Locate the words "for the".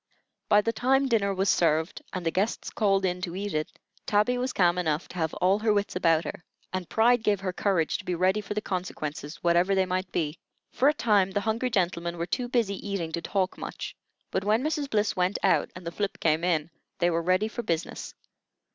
8.41-8.61